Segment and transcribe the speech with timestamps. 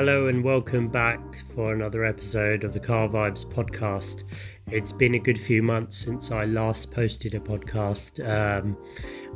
[0.00, 1.20] Hello and welcome back
[1.54, 4.24] for another episode of the Car Vibes podcast.
[4.68, 8.26] It's been a good few months since I last posted a podcast.
[8.26, 8.78] Um,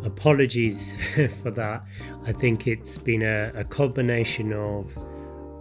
[0.05, 0.97] apologies
[1.43, 1.85] for that.
[2.25, 4.97] I think it's been a, a combination of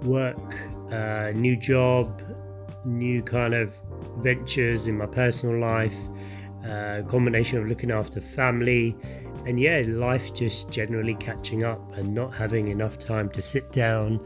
[0.06, 0.58] work,
[0.90, 2.22] uh, new job,
[2.86, 3.76] new kind of
[4.20, 5.98] ventures in my personal life,
[6.66, 8.96] uh, combination of looking after family,
[9.46, 14.24] and yeah, life just generally catching up and not having enough time to sit down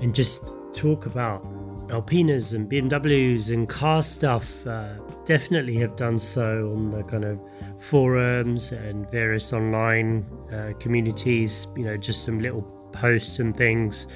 [0.00, 1.42] and just talk about
[1.88, 4.66] Alpinas and BMWs and car stuff.
[4.66, 4.94] Uh,
[5.24, 7.40] definitely have done so on the kind of
[7.78, 11.66] forums and various online uh, communities.
[11.76, 14.06] You know, just some little posts and things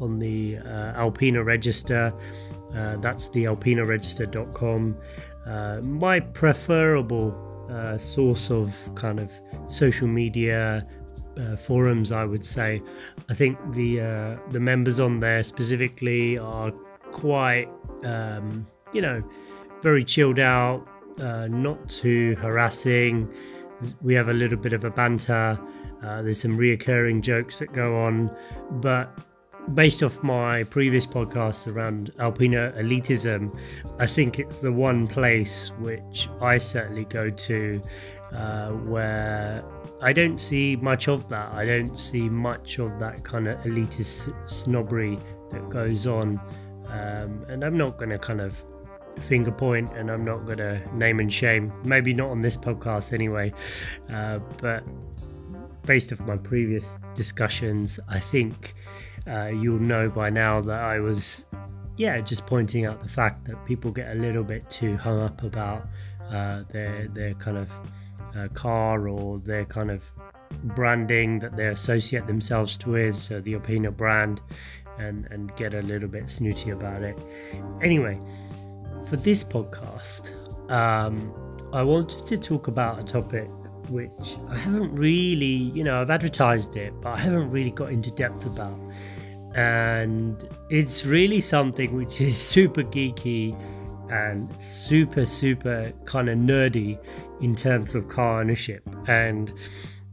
[0.00, 2.12] on the uh, Alpina Register.
[2.74, 4.96] Uh, that's the alpinaregister.com.
[5.46, 7.51] Uh, my preferable
[7.98, 9.30] source of kind of
[9.66, 10.86] social media
[11.38, 12.82] uh, forums, I would say.
[13.28, 16.70] I think the uh, the members on there specifically are
[17.12, 17.68] quite,
[18.04, 19.22] um, you know,
[19.82, 20.86] very chilled out,
[21.20, 23.32] uh, not too harassing.
[24.00, 25.58] We have a little bit of a banter.
[26.02, 28.34] Uh, there's some reoccurring jokes that go on,
[28.72, 29.16] but
[29.74, 33.56] based off my previous podcast around Alpina elitism,
[33.98, 37.80] I think it's the one place which I certainly go to
[38.32, 39.64] uh, where
[40.00, 41.52] I don't see much of that.
[41.52, 45.18] I don't see much of that kind of elitist snobbery
[45.50, 46.40] that goes on.
[46.88, 48.62] Um, and I'm not going to kind of
[49.20, 51.72] finger point and I'm not going to name and shame.
[51.84, 53.52] Maybe not on this podcast anyway.
[54.12, 54.82] Uh, but
[55.86, 58.74] based off my previous discussions, I think
[59.26, 61.46] uh, you'll know by now that I was,
[61.96, 65.42] yeah, just pointing out the fact that people get a little bit too hung up
[65.42, 65.86] about
[66.30, 67.70] uh, their their kind of
[68.36, 70.02] uh, car or their kind of
[70.74, 74.40] branding that they associate themselves with, so the Alpina brand,
[74.98, 77.18] and and get a little bit snooty about it.
[77.82, 78.18] Anyway,
[79.06, 80.32] for this podcast,
[80.70, 81.32] um,
[81.72, 83.48] I wanted to talk about a topic
[83.88, 88.10] which I haven't really, you know, I've advertised it, but I haven't really got into
[88.10, 88.78] depth about
[89.54, 93.58] and it's really something which is super geeky
[94.10, 96.98] and super super kind of nerdy
[97.40, 98.82] in terms of car ownership.
[99.08, 99.52] And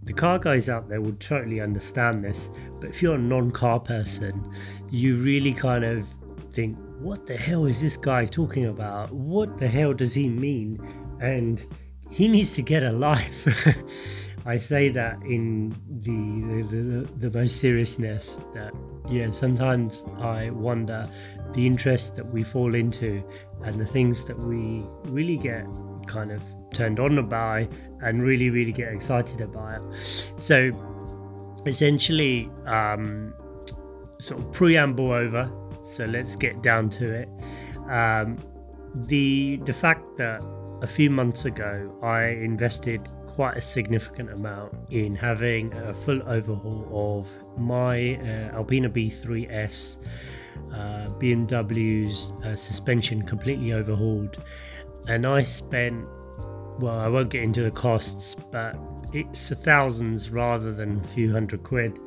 [0.03, 4.51] the car guys out there would totally understand this but if you're a non-car person
[4.89, 6.07] you really kind of
[6.51, 9.11] think what the hell is this guy talking about?
[9.11, 10.79] What the hell does he mean?
[11.21, 11.65] And
[12.09, 13.47] he needs to get a life
[14.49, 18.73] I say that in the, the, the most seriousness that
[19.07, 21.07] yeah sometimes I wonder
[21.53, 23.23] the interest that we fall into
[23.63, 25.67] and the things that we really get
[26.07, 26.41] kind of
[26.73, 27.69] turned on by
[28.01, 29.81] and really really get excited about.
[30.37, 30.71] So
[31.67, 33.35] essentially um,
[34.19, 35.51] sort of preamble over
[35.83, 37.29] so let's get down to it.
[37.87, 38.39] Um,
[38.95, 40.43] the the fact that
[40.81, 46.87] a few months ago I invested quite a significant amount in having a full overhaul
[46.91, 49.97] of my uh, Alpina B3S,
[50.73, 54.43] uh, BMW's uh, suspension completely overhauled,
[55.07, 56.05] and I spent
[56.79, 58.77] well, I won't get into the costs, but
[59.11, 61.99] it's thousands rather than a few hundred quid,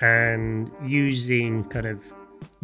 [0.00, 2.02] and using kind of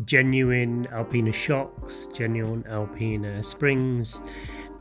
[0.04, 4.22] genuine Alpina shocks, genuine Alpina springs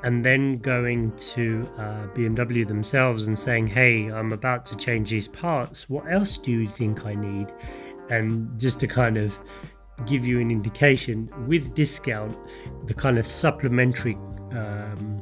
[0.04, 5.28] and then going to uh, BMW themselves and saying, Hey, I'm about to change these
[5.28, 5.90] parts.
[5.90, 7.54] What else do you think I need?
[8.10, 9.40] And just to kind of
[10.06, 12.38] give you an indication with discount,
[12.88, 14.16] the kind of supplementary
[14.52, 15.22] um,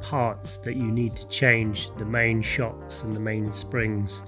[0.00, 4.24] parts that you need to change the main shocks and the main springs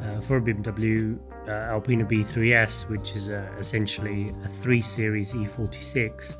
[0.00, 1.18] uh, for a BMW
[1.48, 6.36] uh, Alpina B3S, which is a, essentially a 3 Series E46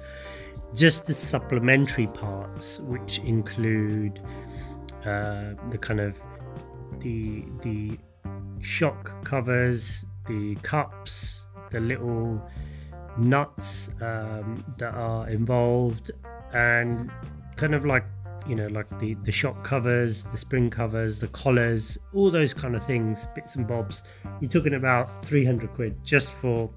[0.74, 4.20] just the supplementary parts, which include
[5.04, 6.18] uh, the kind of
[6.98, 7.98] the the
[8.60, 12.42] shock covers, the cups, the little
[13.18, 16.10] nuts um, that are involved,
[16.52, 17.10] and
[17.56, 18.04] kind of like
[18.46, 22.74] you know like the the shock covers, the spring covers, the collars, all those kind
[22.74, 24.02] of things, bits and bobs.
[24.40, 26.70] You're talking about 300 quid just for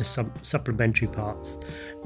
[0.00, 1.58] the supplementary parts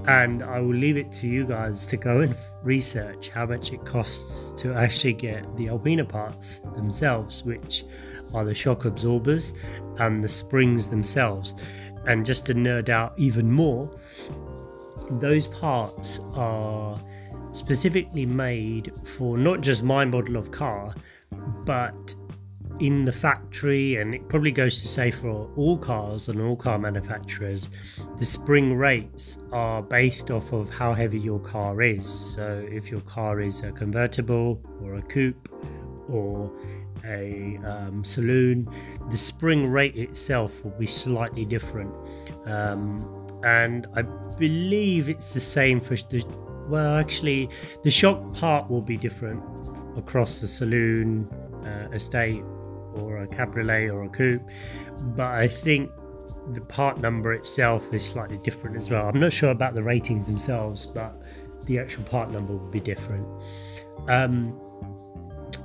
[0.06, 3.84] and I will leave it to you guys to go and research how much it
[3.84, 7.84] costs to actually get the Alpina parts themselves, which
[8.34, 9.54] are the shock absorbers
[9.98, 11.54] and the springs themselves.
[12.06, 13.90] And just to nerd out even more,
[15.10, 17.00] those parts are
[17.52, 20.94] specifically made for not just my model of car,
[21.64, 22.14] but
[22.80, 26.78] in the factory, and it probably goes to say for all cars and all car
[26.78, 27.70] manufacturers,
[28.16, 32.06] the spring rates are based off of how heavy your car is.
[32.06, 35.48] So if your car is a convertible or a coupe
[36.08, 36.50] or
[37.04, 38.68] a um, saloon,
[39.10, 41.94] the spring rate itself will be slightly different.
[42.46, 46.24] Um, and I believe it's the same for the.
[46.68, 47.50] Well, actually,
[47.82, 49.42] the shock part will be different
[49.98, 51.28] across the saloon,
[51.62, 52.42] uh, estate,
[52.96, 54.42] or a cabriolet or a coupe,
[55.16, 55.90] but I think
[56.52, 59.08] the part number itself is slightly different as well.
[59.08, 61.14] I'm not sure about the ratings themselves, but
[61.66, 63.26] the actual part number will be different.
[64.08, 64.60] Um,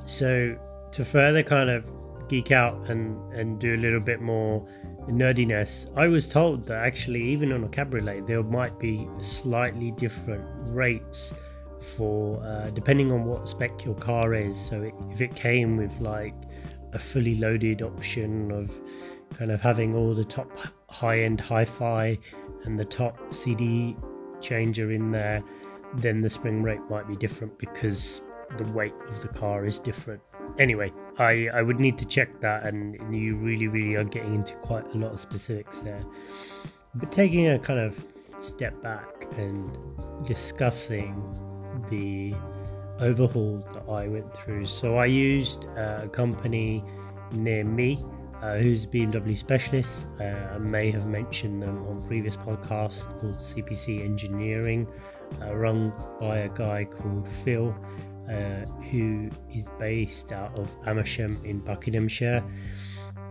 [0.05, 0.57] so
[0.91, 1.85] to further kind of
[2.29, 4.65] geek out and and do a little bit more
[5.07, 10.45] nerdiness, I was told that actually even on a cabriolet there might be slightly different
[10.69, 11.33] rates
[11.97, 14.59] for uh, depending on what spec your car is.
[14.59, 16.35] So it, if it came with like
[16.93, 18.79] a fully loaded option of
[19.35, 20.51] kind of having all the top
[20.89, 22.17] high end hi fi
[22.65, 23.95] and the top CD
[24.41, 25.43] changer in there,
[25.95, 28.21] then the spring rate might be different because
[28.57, 30.21] the weight of the car is different.
[30.57, 34.55] Anyway, I, I would need to check that, and you really, really are getting into
[34.55, 36.03] quite a lot of specifics there.
[36.95, 38.03] But taking a kind of
[38.39, 39.77] step back and
[40.25, 41.23] discussing
[41.89, 42.33] the
[42.99, 44.65] overhaul that I went through.
[44.65, 46.83] So I used uh, a company
[47.31, 48.03] near me
[48.41, 50.07] uh, who's BMW specialist.
[50.19, 54.87] Uh, I may have mentioned them on previous podcasts called CPC Engineering,
[55.41, 57.75] uh, run by a guy called Phil,
[58.29, 62.43] uh, who is based out of Amersham in Buckinghamshire.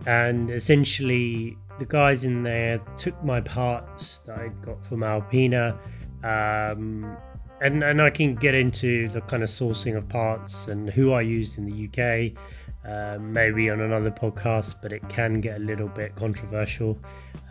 [0.05, 5.77] And essentially, the guys in there took my parts that I'd got from Alpina.
[6.23, 7.17] Um,
[7.61, 11.21] and and I can get into the kind of sourcing of parts and who I
[11.21, 12.37] used in the UK,
[12.89, 16.97] uh, maybe on another podcast, but it can get a little bit controversial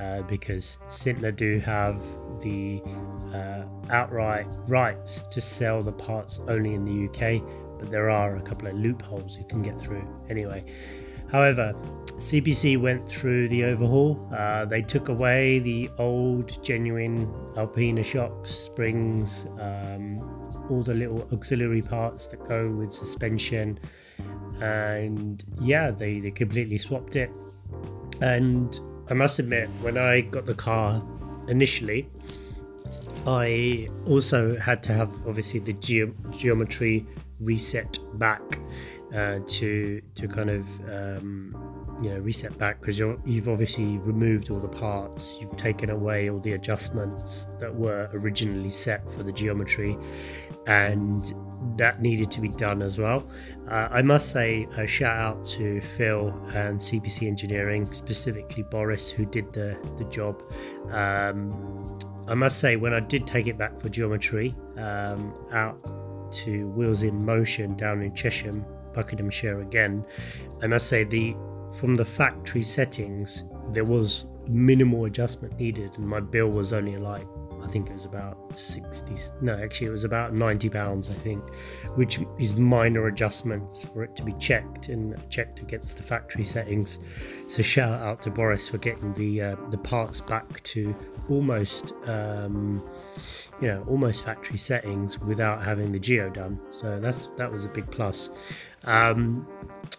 [0.00, 2.00] uh, because Sytner do have
[2.40, 2.80] the
[3.34, 7.42] uh, outright rights to sell the parts only in the UK,
[7.78, 10.64] but there are a couple of loopholes you can get through anyway.
[11.30, 11.74] However,
[12.18, 14.28] CPC went through the overhaul.
[14.36, 20.20] Uh, they took away the old genuine Alpina shocks, springs, um,
[20.68, 23.78] all the little auxiliary parts that go with suspension,
[24.60, 27.30] and yeah, they, they completely swapped it.
[28.20, 28.78] And
[29.08, 31.00] I must admit, when I got the car
[31.46, 32.08] initially,
[33.26, 37.06] I also had to have obviously the ge- geometry
[37.38, 38.58] reset back
[39.14, 44.60] uh, to to kind of um, you know reset back because you've obviously removed all
[44.60, 49.96] the parts you've taken away all the adjustments that were originally set for the geometry
[50.66, 51.34] and
[51.76, 53.26] that needed to be done as well.
[53.68, 59.24] Uh, i must say a shout out to phil and cpc engineering specifically boris who
[59.26, 60.42] did the the job.
[60.92, 65.82] Um, i must say when i did take it back for geometry um, out
[66.30, 68.64] to wheels in motion down in chesham
[68.98, 70.04] Buckinghamshire again.
[70.60, 71.36] And I must say the
[71.78, 77.26] from the factory settings there was minimal adjustment needed, and my bill was only like
[77.62, 81.42] I think it was about 60 no actually it was about 90 pounds I think
[81.94, 86.98] which is minor adjustments for it to be checked and checked against the factory settings.
[87.46, 90.94] So shout out to Boris for getting the uh, the parts back to
[91.28, 92.82] almost um,
[93.60, 96.60] you know almost factory settings without having the geo done.
[96.70, 98.30] So that's that was a big plus.
[98.84, 99.46] Um,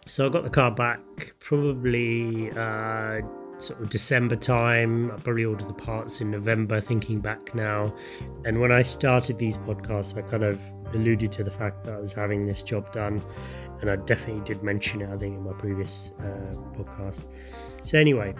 [0.06, 3.22] so I got the car back probably uh,
[3.60, 5.12] sort of December time.
[5.12, 7.94] I probably ordered the parts in November, thinking back now.
[8.46, 10.60] And when I started these podcasts, I kind of
[10.94, 13.22] alluded to the fact that I was having this job done.
[13.82, 17.28] And I definitely did mention it, I think, in my previous uh, podcast.
[17.84, 18.36] So, anyway,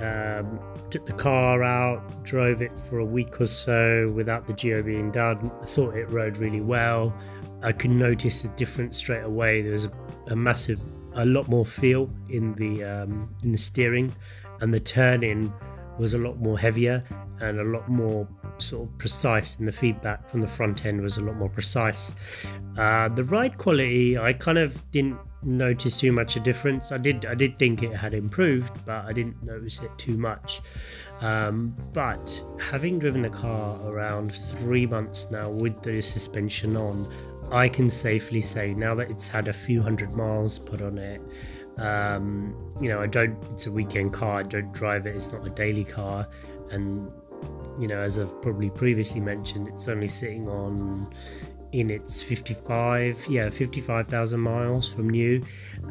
[0.00, 4.82] um, took the car out, drove it for a week or so without the Geo
[4.82, 5.50] being done.
[5.60, 7.14] I thought it rode really well.
[7.62, 9.62] I could notice a difference straight away.
[9.62, 9.92] There was a,
[10.28, 10.82] a massive,
[11.14, 14.14] a lot more feel in the um, in the steering,
[14.60, 15.52] and the turning
[15.98, 17.04] was a lot more heavier
[17.40, 18.26] and a lot more
[18.58, 22.12] sort of precise and the feedback from the front end was a lot more precise.
[22.78, 26.92] Uh, the ride quality i kind of didn't notice too much a difference.
[26.92, 30.60] I did i did think it had improved but i didn't notice it too much.
[31.20, 37.06] Um, but having driven the car around three months now with the suspension on
[37.50, 41.20] I can safely say now that it's had a few hundred miles put on it,
[41.80, 45.46] um, you know, I don't, it's a weekend car, I don't drive it, it's not
[45.46, 46.28] a daily car.
[46.70, 47.10] And,
[47.78, 51.10] you know, as I've probably previously mentioned, it's only sitting on
[51.72, 55.44] in its 55 yeah 55,000 miles from new.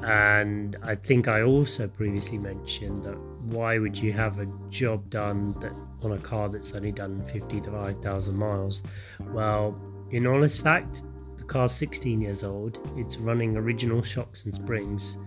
[0.04, 5.54] And I think I also previously mentioned that why would you have a job done
[5.62, 8.84] that on a car that's only done 55,000 miles?
[9.32, 9.80] Well
[10.12, 11.04] in honest fact
[11.38, 15.18] the car's 16 years old it's running original shocks and springs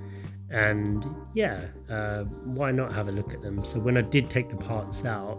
[0.52, 4.50] and yeah uh, why not have a look at them so when I did take
[4.50, 5.38] the parts out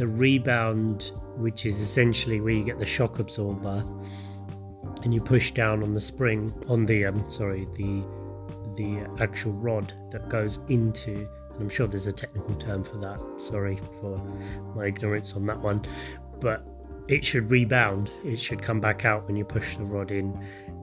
[0.00, 3.84] the rebound, which is essentially where you get the shock absorber,
[5.02, 8.02] and you push down on the spring on the um, sorry the
[8.76, 11.28] the actual rod that goes into.
[11.52, 13.20] And I'm sure there's a technical term for that.
[13.36, 14.16] Sorry for
[14.74, 15.82] my ignorance on that one,
[16.40, 16.66] but
[17.06, 18.10] it should rebound.
[18.24, 20.34] It should come back out when you push the rod in.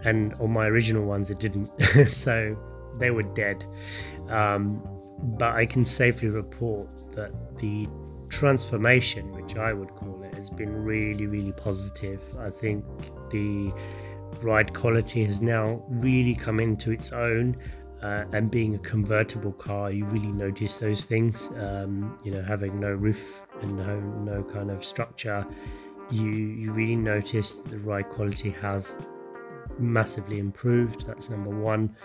[0.04, 1.72] And on my original ones, it didn't.
[2.08, 2.56] so
[3.00, 3.66] they were dead.
[4.30, 4.82] Um,
[5.20, 7.88] but I can safely report that the
[8.30, 12.22] transformation, which I would call it, has been really, really positive.
[12.40, 12.86] I think
[13.30, 13.74] the
[14.42, 17.56] ride quality has now really come into its own.
[18.02, 21.50] Uh, and being a convertible car, you really notice those things.
[21.58, 25.44] Um, you know, having no roof and no no kind of structure,
[26.12, 29.00] you you really notice the ride quality has
[29.80, 31.06] massively improved.
[31.06, 31.96] That's number one,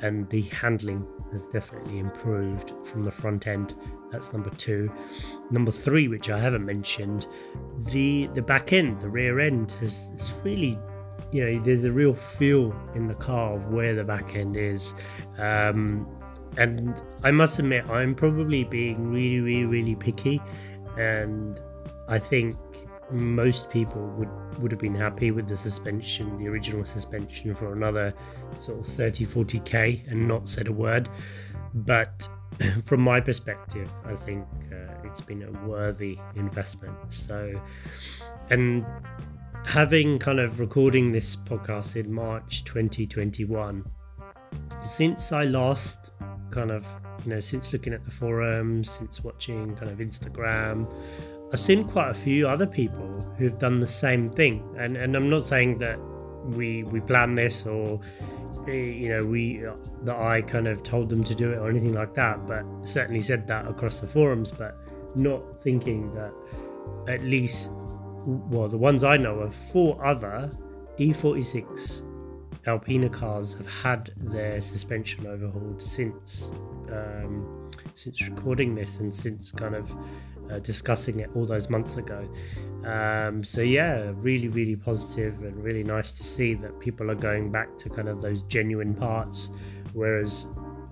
[0.00, 3.74] and the handling has definitely improved from the front end.
[4.10, 4.92] That's number two.
[5.50, 7.26] Number three, which I haven't mentioned,
[7.92, 10.78] the the back end, the rear end, has it's really,
[11.32, 14.94] you know, there's a real feel in the car of where the back end is.
[15.38, 16.06] Um,
[16.56, 20.42] and I must admit, I'm probably being really, really, really picky,
[20.98, 21.60] and
[22.08, 22.56] I think
[23.12, 28.12] most people would would have been happy with the suspension, the original suspension, for another
[28.56, 31.08] sort of 30, 40k and not said a word.
[31.74, 32.28] But
[32.84, 36.96] from my perspective, I think uh, it's been a worthy investment.
[37.08, 37.60] So,
[38.50, 38.84] and
[39.64, 43.84] having kind of recording this podcast in March 2021,
[44.82, 46.12] since I last
[46.50, 46.86] kind of,
[47.24, 50.92] you know, since looking at the forums, since watching kind of Instagram,
[51.52, 55.28] I've seen quite a few other people who've done the same thing, and and I'm
[55.28, 55.98] not saying that
[56.44, 58.00] we we planned this or
[58.68, 59.64] eh, you know we
[60.02, 63.20] that I kind of told them to do it or anything like that, but certainly
[63.20, 64.76] said that across the forums, but
[65.16, 66.32] not thinking that
[67.08, 67.72] at least
[68.24, 70.50] well the ones I know of four other
[70.98, 72.04] E46
[72.66, 76.52] Alpina cars have had their suspension overhauled since
[76.92, 79.92] um, since recording this and since kind of
[80.50, 82.28] uh, discussing it all those months ago.
[82.84, 87.50] Um, so yeah, really, really positive and really nice to see that people are going
[87.50, 89.50] back to kind of those genuine parts,
[89.92, 90.46] whereas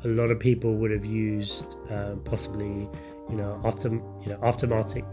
[0.05, 2.89] a lot of people would have used uh, possibly,
[3.31, 5.05] you know, after you know aftermarket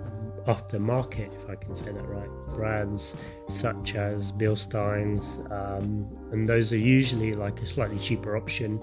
[0.47, 3.15] aftermarket, if I can say that right, brands
[3.47, 8.79] such as Bilsteins, um, and those are usually like a slightly cheaper option.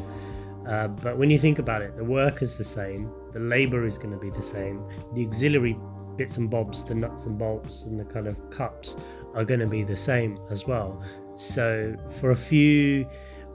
[0.67, 3.99] Uh, but when you think about it, the work is the same, the labor is
[3.99, 4.85] going to be the same,
[5.15, 5.79] the auxiliary
[6.17, 8.97] bits and bobs, the nuts and bolts, and the kind of cups
[9.35, 11.03] are going to be the same as well.
[11.37, 13.09] So for a few,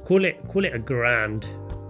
[0.03, 1.48] call it call it a grand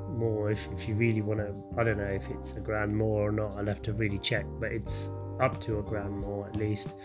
[0.10, 1.54] more if, if you really want to.
[1.80, 3.56] I don't know if it's a grand more or not.
[3.56, 6.96] I'll have to really check, but it's up to a grand more at least.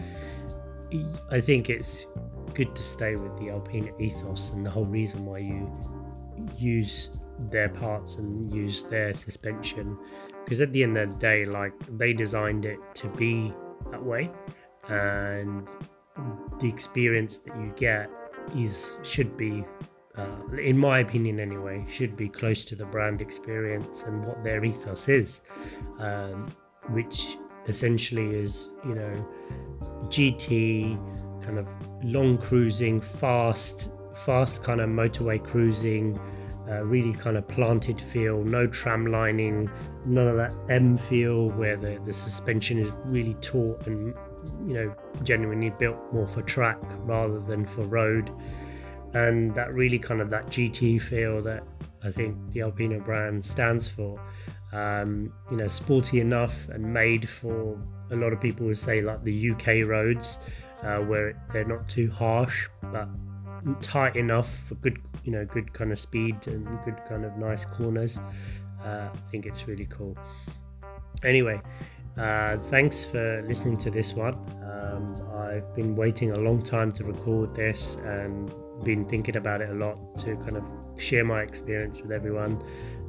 [1.30, 2.06] I think it's
[2.54, 5.72] good to stay with the Alpina ethos and the whole reason why you
[6.58, 9.98] use their parts and use their suspension.
[10.44, 13.52] Because at the end of the day like they designed it to be
[13.90, 14.30] that way.
[14.88, 15.68] And
[16.60, 18.10] the experience that you get
[18.56, 19.64] is should be
[20.16, 24.62] uh, in my opinion anyway should be close to the brand experience and what their
[24.64, 25.40] ethos is
[25.98, 26.54] um,
[26.90, 29.26] which essentially is you know
[30.08, 31.66] gt kind of
[32.04, 36.20] long cruising fast fast kind of motorway cruising
[36.72, 39.70] uh, really kind of planted feel, no tram lining,
[40.06, 44.14] none of that M feel where the, the suspension is really taut and
[44.66, 48.30] you know genuinely built more for track rather than for road.
[49.14, 51.62] And that really kind of that GT feel that
[52.02, 54.20] I think the Alpina brand stands for.
[54.72, 57.78] Um, you know, sporty enough and made for
[58.10, 60.38] a lot of people would say like the UK roads,
[60.82, 63.08] uh, where they're not too harsh, but
[63.80, 67.64] tight enough for good, you know, good kind of speed and good kind of nice
[67.64, 68.20] corners.
[68.84, 70.16] Uh, I think it's really cool.
[71.24, 71.60] Anyway,
[72.16, 74.34] uh, thanks for listening to this one.
[74.64, 78.52] Um, I've been waiting a long time to record this and
[78.84, 80.64] been thinking about it a lot to kind of
[80.96, 82.60] share my experience with everyone.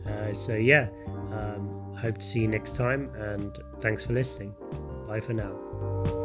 [0.06, 0.88] Uh, so, yeah,
[1.34, 4.54] um, hope to see you next time and thanks for listening.
[5.08, 6.23] Bye for now.